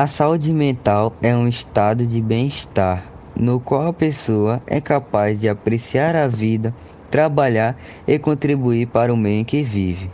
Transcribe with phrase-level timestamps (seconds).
[0.00, 5.48] A saúde mental é um estado de bem-estar no qual a pessoa é capaz de
[5.48, 6.72] apreciar a vida,
[7.10, 7.76] trabalhar
[8.06, 10.08] e contribuir para o meio em que vive.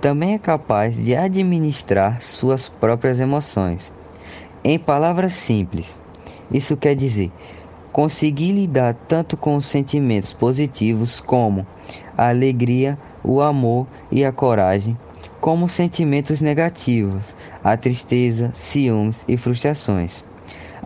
[0.00, 3.92] Também é capaz de administrar suas próprias emoções.
[4.64, 6.00] Em palavras simples,
[6.50, 7.30] isso quer dizer
[7.92, 11.64] conseguir lidar tanto com os sentimentos positivos como
[12.18, 14.98] a alegria, o amor e a coragem,
[15.40, 17.22] como sentimentos negativos,
[17.64, 20.24] a tristeza, ciúmes e frustrações.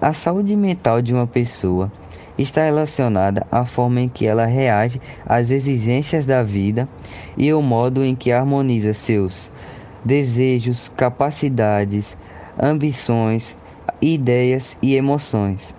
[0.01, 1.91] A saúde mental de uma pessoa
[2.39, 6.89] está relacionada à forma em que ela reage às exigências da vida
[7.37, 9.51] e o modo em que harmoniza seus
[10.05, 12.17] desejos, capacidades,
[12.61, 13.57] ambições,
[14.01, 15.75] ideias e emoções.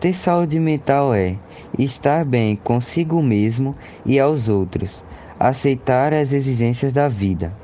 [0.00, 1.36] Ter saúde mental é
[1.78, 3.74] estar bem consigo mesmo
[4.04, 5.04] e aos outros,
[5.38, 7.61] aceitar as exigências da vida.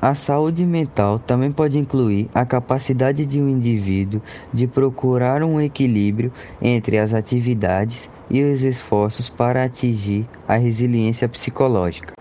[0.00, 6.32] A saúde mental também pode incluir a capacidade de um indivíduo de procurar um equilíbrio
[6.62, 12.14] entre as atividades e os esforços para atingir a resiliência psicológica.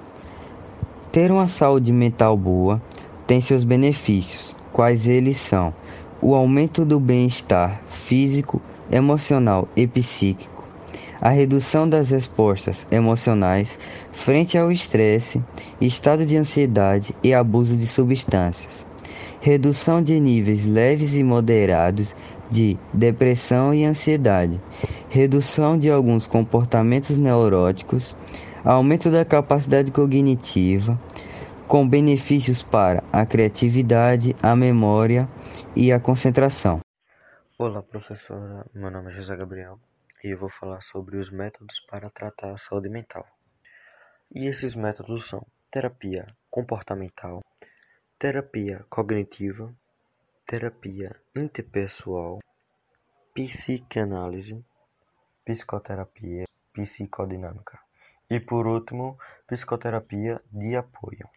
[1.11, 2.81] Ter uma saúde mental boa
[3.27, 5.71] tem seus benefícios, quais eles são:
[6.19, 10.56] o aumento do bem-estar físico, emocional e psíquico,
[11.21, 13.77] a redução das respostas emocionais
[14.11, 15.41] frente ao estresse,
[15.81, 18.85] estado de ansiedade e abuso de substâncias,
[19.39, 22.15] redução de níveis leves e moderados
[22.49, 24.61] de depressão e ansiedade,
[25.09, 28.15] redução de alguns comportamentos neuróticos,
[28.63, 30.99] aumento da capacidade cognitiva,
[31.67, 35.27] com benefícios para a criatividade, a memória
[35.75, 36.79] e a concentração.
[37.59, 38.65] Olá, professora.
[38.73, 39.77] Meu nome é José Gabriel
[40.29, 43.25] eu vou falar sobre os métodos para tratar a saúde mental.
[44.31, 47.41] E esses métodos são terapia comportamental,
[48.19, 49.73] terapia cognitiva,
[50.45, 52.39] terapia interpessoal,
[53.33, 54.63] psicanálise,
[55.45, 57.79] psicoterapia, psicodinâmica
[58.29, 59.17] e por último,
[59.47, 61.29] psicoterapia de apoio.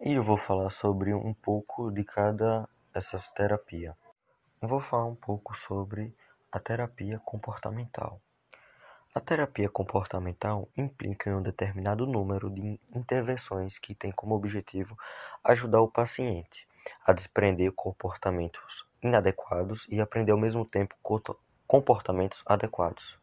[0.00, 3.94] E eu vou falar sobre um pouco de cada dessas terapias.
[4.60, 6.14] Vou falar um pouco sobre
[6.52, 8.20] a terapia comportamental.
[9.16, 14.98] A terapia comportamental implica em um determinado número de intervenções que tem como objetivo
[15.44, 16.66] ajudar o paciente
[17.06, 20.96] a desprender comportamentos inadequados e aprender ao mesmo tempo
[21.64, 23.16] comportamentos adequados.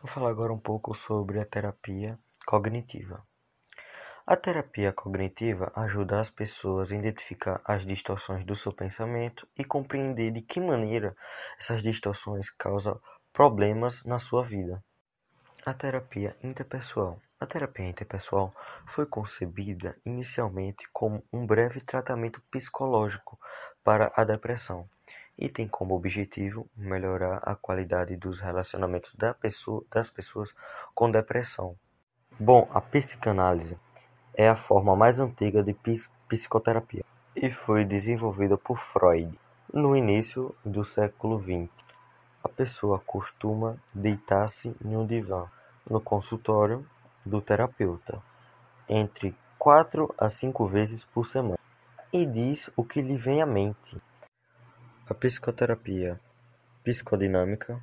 [0.00, 3.22] Vou falar agora um pouco sobre a terapia cognitiva.
[4.26, 10.32] A terapia cognitiva ajuda as pessoas a identificar as distorções do seu pensamento e compreender
[10.32, 11.14] de que maneira
[11.58, 12.98] essas distorções causam
[13.34, 14.82] problemas na sua vida.
[15.66, 17.18] A terapia interpessoal.
[17.40, 18.52] A terapia interpessoal
[18.84, 23.40] foi concebida inicialmente como um breve tratamento psicológico
[23.82, 24.86] para a depressão
[25.38, 29.16] e tem como objetivo melhorar a qualidade dos relacionamentos
[29.88, 30.50] das pessoas
[30.94, 31.78] com depressão.
[32.38, 33.78] Bom, a psicanálise
[34.34, 35.74] é a forma mais antiga de
[36.28, 37.04] psicoterapia
[37.34, 39.40] e foi desenvolvida por Freud
[39.72, 41.83] no início do século XX.
[42.44, 45.50] A pessoa costuma deitar-se em um divã
[45.88, 46.86] no consultório
[47.24, 48.22] do terapeuta
[48.86, 51.58] entre quatro a cinco vezes por semana
[52.12, 53.96] e diz o que lhe vem à mente.
[55.08, 56.20] A psicoterapia
[56.84, 57.82] psicodinâmica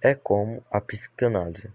[0.00, 1.72] é como a psicanálise,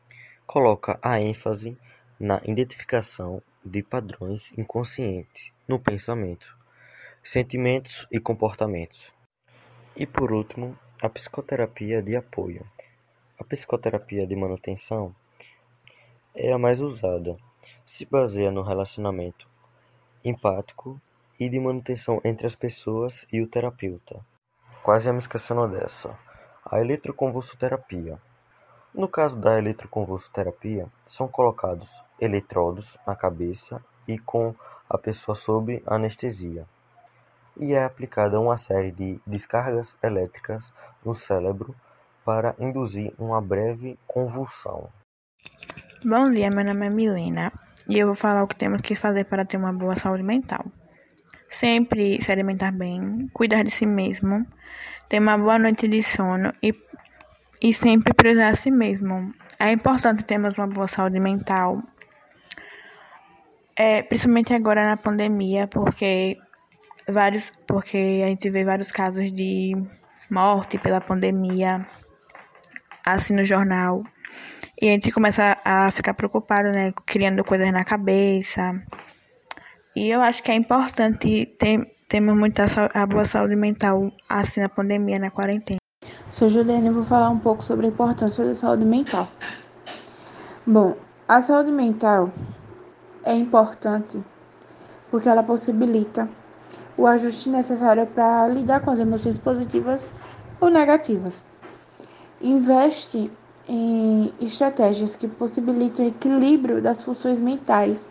[0.48, 1.78] coloca a ênfase
[2.18, 6.58] na identificação de padrões inconscientes no pensamento,
[7.22, 9.12] sentimentos e comportamentos.
[9.96, 12.64] E por último, a psicoterapia de apoio.
[13.40, 15.16] A psicoterapia de manutenção
[16.36, 17.36] é a mais usada.
[17.84, 19.48] Se baseia no relacionamento
[20.24, 21.02] empático
[21.40, 24.24] e de manutenção entre as pessoas e o terapeuta.
[24.84, 26.16] Quase me esquecendo dessa.
[26.64, 28.20] A eletroconvulsoterapia.
[28.94, 31.90] No caso da eletroconvulsoterapia, são colocados
[32.20, 34.54] eletrodos na cabeça e com
[34.88, 36.68] a pessoa sob anestesia,
[37.60, 40.64] e é aplicada uma série de descargas elétricas
[41.06, 41.76] no cérebro
[42.24, 44.90] para induzir uma breve convulsão.
[46.04, 47.52] Bom dia, meu nome é Milena
[47.88, 50.66] e eu vou falar o que temos que fazer para ter uma boa saúde mental.
[51.50, 54.46] Sempre se alimentar bem, cuidar de si mesmo,
[55.10, 56.74] ter uma boa noite de sono e
[57.62, 59.34] e sempre priorizar a si mesmo.
[59.60, 61.84] É importante termos uma boa saúde mental,
[63.76, 66.38] é, principalmente agora na pandemia, porque
[67.08, 69.74] vários, porque a gente vê vários casos de
[70.30, 71.86] morte pela pandemia,
[73.06, 74.04] assim no jornal,
[74.82, 78.82] e a gente começa a ficar preocupado, né, criando coisas na cabeça.
[79.96, 84.70] E eu acho que é importante ter, temos muita a boa saúde mental assim na
[84.70, 85.80] pandemia, na quarentena.
[86.30, 89.28] Sou Juliana e vou falar um pouco sobre a importância da saúde mental.
[90.66, 90.96] Bom,
[91.28, 92.32] a saúde mental
[93.26, 94.24] é importante
[95.10, 96.30] porque ela possibilita
[97.02, 100.08] o ajuste necessário para lidar com as emoções positivas
[100.60, 101.44] ou negativas.
[102.40, 103.32] Investe
[103.68, 108.08] em estratégias que possibilitam o equilíbrio das funções mentais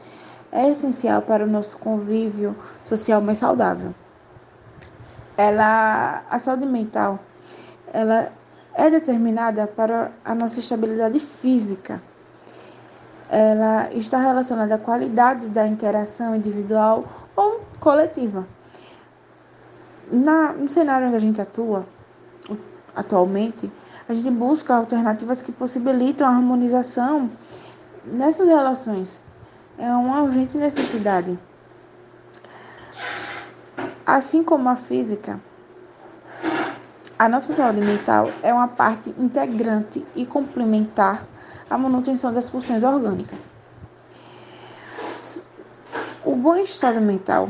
[0.51, 3.95] é essencial para o nosso convívio social mais saudável.
[5.37, 7.21] Ela, a saúde mental,
[7.93, 8.33] ela
[8.75, 12.03] é determinada para a nossa estabilidade física.
[13.29, 17.05] Ela está relacionada à qualidade da interação individual
[17.37, 18.45] ou coletiva.
[20.11, 21.87] Na, no cenário onde a gente atua
[22.97, 23.71] atualmente,
[24.09, 27.31] a gente busca alternativas que possibilitam a harmonização
[28.05, 29.23] nessas relações.
[29.79, 31.39] É uma urgente necessidade.
[34.05, 35.39] Assim como a física,
[37.17, 41.25] a nossa saúde mental é uma parte integrante e complementar
[41.69, 43.51] à manutenção das funções orgânicas.
[46.25, 47.49] O bom estado mental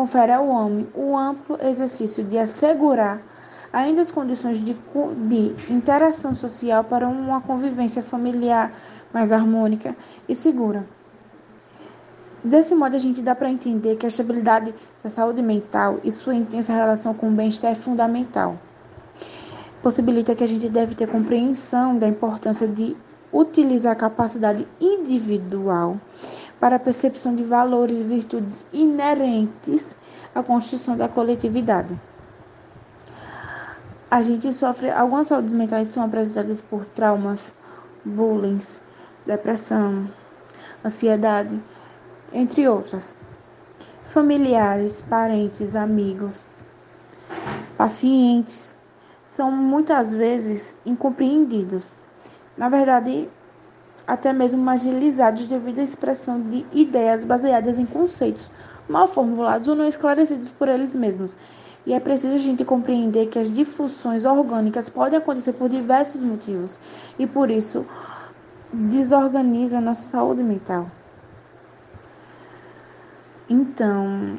[0.00, 3.20] confere ao homem o amplo exercício de assegurar
[3.70, 4.74] ainda as condições de,
[5.28, 8.72] de interação social para uma convivência familiar
[9.12, 9.94] mais harmônica
[10.26, 10.86] e segura.
[12.42, 14.74] Desse modo, a gente dá para entender que a estabilidade
[15.04, 18.58] da saúde mental e sua intensa relação com o bem-estar é fundamental.
[19.82, 22.96] Possibilita que a gente deve ter compreensão da importância de
[23.30, 26.00] utilizar a capacidade individual
[26.60, 29.96] para a percepção de valores e virtudes inerentes
[30.34, 31.98] à construção da coletividade
[34.10, 37.54] a gente sofre algumas saúdes mentais são apresentadas por traumas,
[38.04, 38.58] bullying,
[39.24, 40.10] depressão,
[40.84, 41.62] ansiedade,
[42.32, 43.16] entre outras.
[44.02, 46.44] Familiares, parentes, amigos,
[47.76, 48.76] pacientes
[49.24, 51.94] são muitas vezes incompreendidos.
[52.56, 53.30] Na verdade,
[54.10, 58.50] até mesmo marginalizados devido à expressão de ideias baseadas em conceitos
[58.88, 61.36] mal formulados ou não esclarecidos por eles mesmos
[61.86, 66.78] e é preciso a gente compreender que as difusões orgânicas podem acontecer por diversos motivos
[67.18, 67.86] e por isso
[68.72, 70.90] desorganiza a nossa saúde mental.
[73.48, 74.38] Então,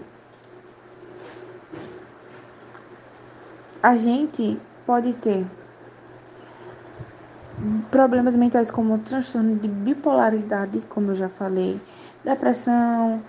[3.81, 5.45] a gente pode ter
[7.89, 11.79] problemas mentais como transtorno de bipolaridade, como eu já falei,
[12.23, 13.21] depressão,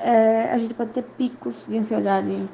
[0.00, 2.48] é, a gente pode ter picos de ansiedade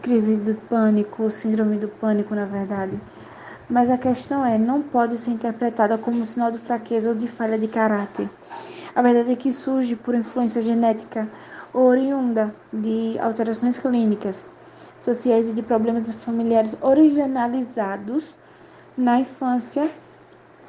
[0.00, 2.98] crise do pânico, síndrome do pânico, na verdade.
[3.68, 7.28] Mas a questão é, não pode ser interpretada como um sinal de fraqueza ou de
[7.28, 8.28] falha de caráter.
[8.94, 11.28] A verdade é que surge por influência genética
[11.72, 14.44] oriunda de alterações clínicas,
[14.98, 18.34] sociais e de problemas familiares originalizados
[19.00, 19.90] na infância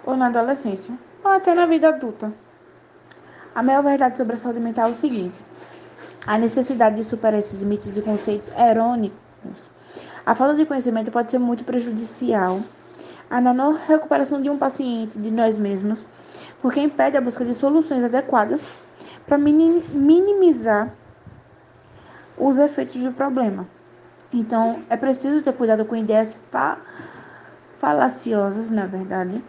[0.05, 2.33] ou na adolescência, ou até na vida adulta.
[3.53, 5.41] A maior verdade sobre a saúde mental é o seguinte:
[6.25, 9.69] a necessidade de superar esses mitos e conceitos errôneos.
[10.25, 12.61] A falta de conhecimento pode ser muito prejudicial
[13.29, 16.05] à não recuperação de um paciente, de nós mesmos,
[16.61, 18.67] porque impede a busca de soluções adequadas
[19.25, 20.93] para minimizar
[22.37, 23.67] os efeitos do problema.
[24.33, 26.77] Então, é preciso ter cuidado com ideias fa
[27.81, 29.43] falaciosas, na verdade,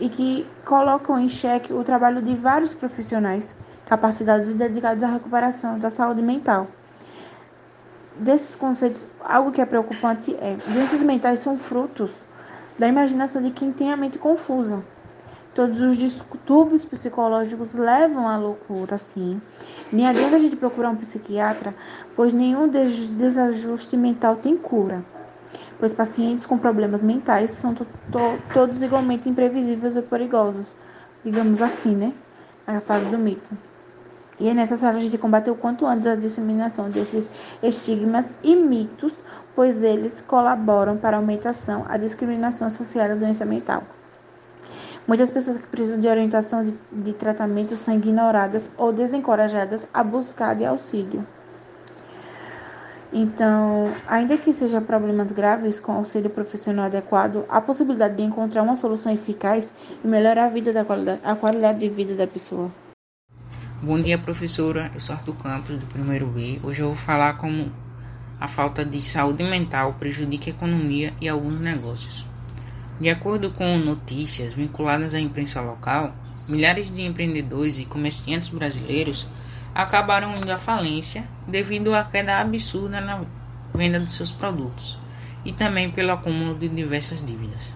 [0.00, 3.54] e que colocam em xeque o trabalho de vários profissionais
[3.86, 6.66] capacidades dedicadas à recuperação da saúde mental.
[8.16, 12.10] Desses conceitos, algo que é preocupante é: doenças mentais são frutos
[12.76, 14.82] da imaginação de quem tem a mente confusa.
[15.54, 19.40] Todos os distúrbios psicológicos levam à loucura, sim.
[19.92, 21.72] Nem adianta a gente procurar um psiquiatra,
[22.16, 25.04] pois nenhum desajuste mental tem cura.
[25.80, 30.76] Pois pacientes com problemas mentais são to to todos igualmente imprevisíveis e perigosos,
[31.24, 32.12] digamos assim, né?
[32.66, 33.50] A fase do mito.
[34.38, 37.30] E é necessário a gente combater o quanto antes a disseminação desses
[37.62, 39.14] estigmas e mitos,
[39.54, 43.82] pois eles colaboram para a aumentação a discriminação associada à doença mental.
[45.06, 50.54] Muitas pessoas que precisam de orientação de, de tratamento são ignoradas ou desencorajadas a buscar
[50.54, 51.26] de auxílio.
[53.12, 58.76] Então, ainda que sejam problemas graves com auxílio profissional adequado, há possibilidade de encontrar uma
[58.76, 59.74] solução eficaz
[60.04, 62.70] e melhorar a vida da qualidade, a qualidade de vida da pessoa.
[63.82, 64.92] Bom dia, professora.
[64.94, 66.60] Eu sou Arthur Campos, do primeiro B.
[66.62, 67.72] Hoje eu vou falar como
[68.38, 72.24] a falta de saúde mental prejudica a economia e alguns negócios.
[73.00, 76.14] De acordo com notícias vinculadas à imprensa local,
[76.48, 79.26] milhares de empreendedores e comerciantes brasileiros
[79.74, 83.22] acabaram indo à falência devido à queda absurda na
[83.74, 84.98] venda de seus produtos
[85.44, 87.74] e também pelo acúmulo de diversas dívidas.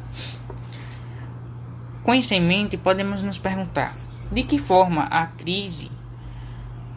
[2.03, 3.95] Com isso em mente, podemos nos perguntar
[4.31, 5.91] de que forma a crise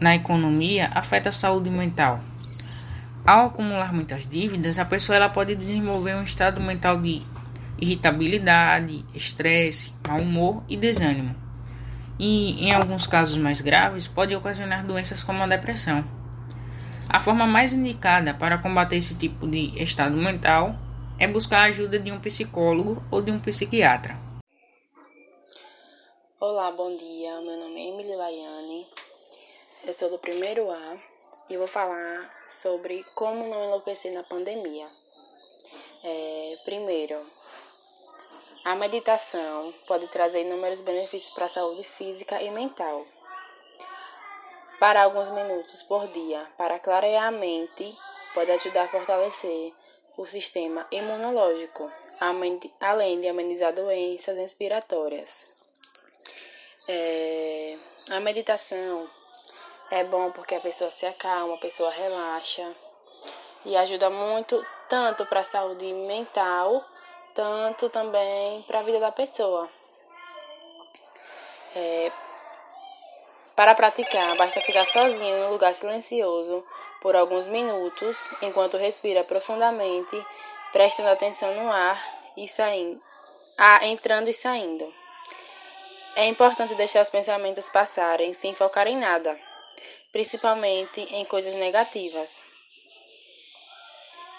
[0.00, 2.20] na economia afeta a saúde mental.
[3.26, 7.22] Ao acumular muitas dívidas, a pessoa ela pode desenvolver um estado mental de
[7.80, 11.47] irritabilidade, estresse, mau humor e desânimo.
[12.18, 16.04] E, em alguns casos mais graves, pode ocasionar doenças como a depressão.
[17.08, 20.74] A forma mais indicada para combater esse tipo de estado mental
[21.18, 24.18] é buscar a ajuda de um psicólogo ou de um psiquiatra.
[26.40, 27.40] Olá, bom dia.
[27.40, 28.86] Meu nome é Emily Laiane.
[29.84, 30.96] Eu sou do primeiro A
[31.48, 34.86] e vou falar sobre como não enlouquecer na pandemia.
[36.04, 37.16] É, primeiro,
[38.64, 43.06] a meditação pode trazer inúmeros benefícios para a saúde física e mental.
[44.78, 47.96] Para alguns minutos por dia, para clarear a mente,
[48.34, 49.72] pode ajudar a fortalecer
[50.16, 51.90] o sistema imunológico,
[52.80, 55.46] além de amenizar doenças respiratórias.
[56.86, 57.76] É,
[58.10, 59.08] a meditação
[59.90, 62.74] é bom porque a pessoa se acalma, a pessoa relaxa
[63.64, 66.84] e ajuda muito tanto para a saúde mental,
[67.38, 69.70] tanto também para a vida da pessoa.
[71.76, 72.10] É,
[73.54, 76.64] para praticar, basta ficar sozinho em um lugar silencioso
[77.00, 80.20] por alguns minutos, enquanto respira profundamente,
[80.72, 82.02] prestando atenção no ar
[82.36, 83.00] e saindo,
[83.56, 84.92] ah, entrando e saindo.
[86.16, 89.38] É importante deixar os pensamentos passarem sem focar em nada
[90.10, 92.42] principalmente em coisas negativas.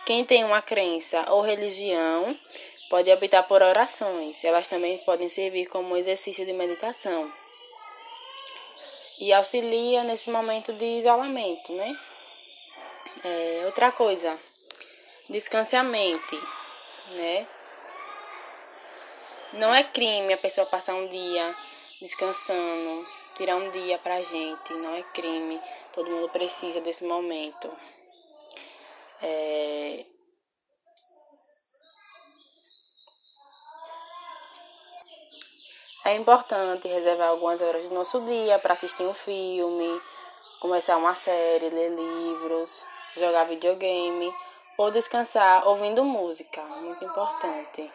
[0.06, 2.36] Quem tem uma crença ou religião
[2.90, 7.32] pode optar por orações, elas também podem servir como exercício de meditação
[9.20, 12.00] e auxilia nesse momento de isolamento, né?
[13.24, 14.40] É, outra coisa,
[15.30, 16.42] descanse a mente,
[17.18, 17.48] né?
[19.54, 21.56] Não é crime a pessoa passar um dia
[22.00, 23.06] descansando,
[23.36, 25.60] tirar um dia pra gente, não é crime.
[25.92, 27.70] Todo mundo precisa desse momento.
[29.22, 30.06] É...
[36.10, 40.02] É importante reservar algumas horas do nosso dia para assistir um filme,
[40.60, 42.84] começar uma série, ler livros,
[43.16, 44.34] jogar videogame
[44.76, 47.94] ou descansar ouvindo música, muito importante.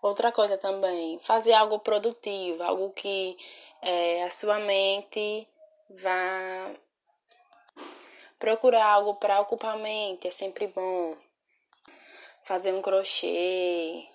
[0.00, 3.36] Outra coisa também, fazer algo produtivo, algo que
[3.82, 5.48] é, a sua mente
[5.90, 6.70] vá
[8.38, 11.16] procurar algo para ocupar a mente, é sempre bom.
[12.44, 14.06] Fazer um crochê,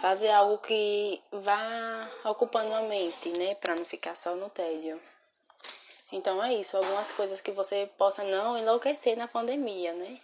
[0.00, 5.00] fazer algo que vá ocupando a mente, né, para não ficar só no tédio.
[6.10, 10.20] Então é isso, algumas coisas que você possa não enlouquecer na pandemia, né?